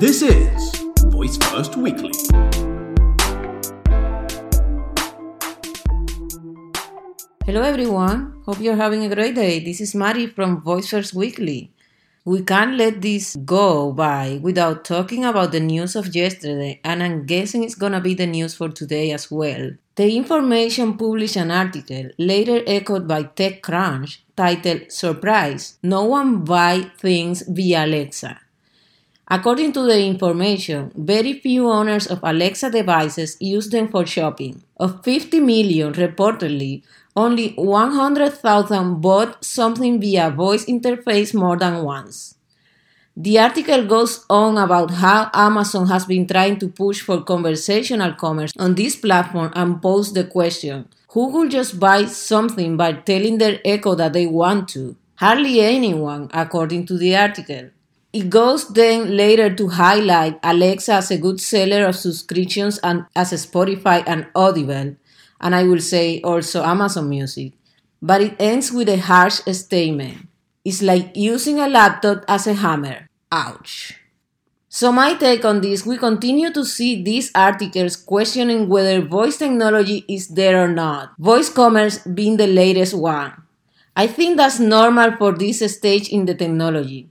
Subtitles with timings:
[0.00, 0.76] This is
[1.10, 2.12] Voice First Weekly.
[7.44, 8.40] Hello, everyone.
[8.46, 9.58] Hope you're having a great day.
[9.58, 11.72] This is Mari from Voice First Weekly.
[12.24, 17.26] We can't let this go by without talking about the news of yesterday, and I'm
[17.26, 19.72] guessing it's gonna be the news for today as well.
[19.96, 27.42] The information published an article, later echoed by TechCrunch, titled Surprise No One Buy Things
[27.48, 28.38] via Alexa.
[29.30, 34.62] According to the information, very few owners of Alexa devices use them for shopping.
[34.78, 36.82] Of 50 million reportedly,
[37.14, 42.36] only 100,000 bought something via voice interface more than once.
[43.16, 48.52] The article goes on about how Amazon has been trying to push for conversational commerce
[48.56, 53.60] on this platform and pose the question who will just buy something by telling their
[53.64, 54.96] Echo that they want to?
[55.16, 57.70] Hardly anyone, according to the article.
[58.18, 63.30] It goes then later to highlight Alexa as a good seller of subscriptions and as
[63.46, 64.96] Spotify and Audible,
[65.40, 67.52] and I will say also Amazon Music.
[68.02, 70.26] But it ends with a harsh statement.
[70.64, 73.06] It's like using a laptop as a hammer.
[73.30, 73.94] Ouch.
[74.68, 80.04] So, my take on this we continue to see these articles questioning whether voice technology
[80.08, 83.32] is there or not, voice commerce being the latest one.
[83.94, 87.10] I think that's normal for this stage in the technology.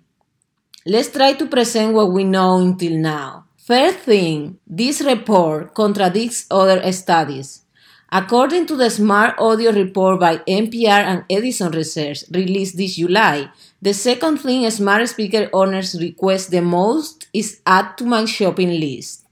[0.90, 3.44] Let's try to present what we know until now.
[3.58, 7.66] First thing, this report contradicts other studies.
[8.10, 13.50] According to the Smart Audio report by NPR and Edison Research released this July,
[13.82, 19.26] the second thing smart speaker owners request the most is add to my shopping list.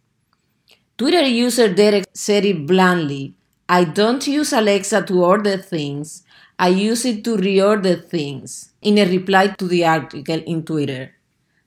[0.97, 3.33] Twitter user Derek said it bluntly
[3.69, 6.23] I don't use Alexa to order things,
[6.59, 11.14] I use it to reorder things, in a reply to the article in Twitter.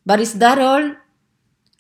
[0.09, 0.95] But is that all?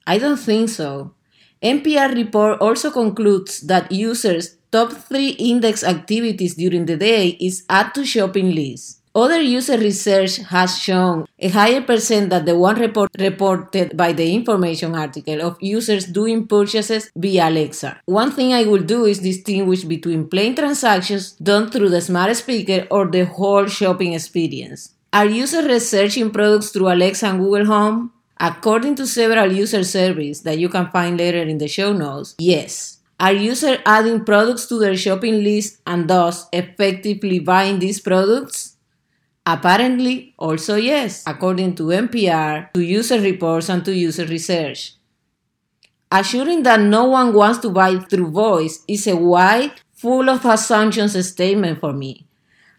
[0.06, 1.14] I don't think so.
[1.62, 7.94] NPR report also concludes that users' top three index activities during the day is add
[7.94, 9.00] to shopping list.
[9.14, 14.34] Other user research has shown a higher percent than the one report reported by the
[14.34, 17.96] information article of users doing purchases via Alexa.
[18.04, 22.86] One thing I will do is distinguish between plain transactions done through the smart speaker
[22.90, 24.92] or the whole shopping experience.
[25.14, 28.12] Are users researching products through Alexa and Google Home?
[28.40, 32.98] According to several user surveys that you can find later in the show notes, yes.
[33.20, 38.76] Are users adding products to their shopping list and thus effectively buying these products?
[39.44, 44.94] Apparently, also yes, according to NPR, to user reports, and to user research.
[46.12, 51.16] Assuring that no one wants to buy through voice is a wide, full of assumptions
[51.26, 52.26] statement for me.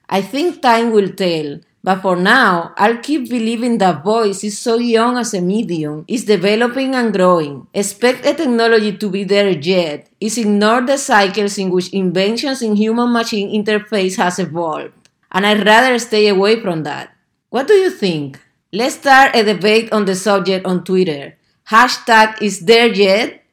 [0.08, 4.78] I think time will tell, but for now, I'll keep believing that voice is so
[4.78, 7.68] young as a medium, is developing and growing.
[7.74, 12.76] Expect a technology to be there yet, is ignore the cycles in which inventions in
[12.76, 14.92] human machine interface has evolved.
[15.32, 17.16] And I'd rather stay away from that.
[17.50, 18.42] What do you think?
[18.74, 21.38] Let's start a debate on the subject on Twitter.
[21.70, 23.44] Hashtag is there yet?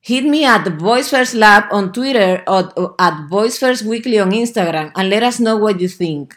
[0.00, 4.90] Hit me at Voice First Lab on Twitter or at Voice First Weekly on Instagram
[4.96, 6.36] and let us know what you think.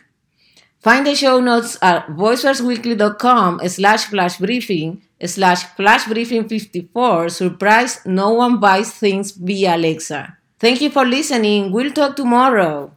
[0.85, 8.33] Find the show notes at voicefirstweekly.com slash flash briefing slash flash briefing 54 surprise no
[8.33, 10.37] one buys things via Alexa.
[10.59, 11.71] Thank you for listening.
[11.71, 12.94] We'll talk tomorrow.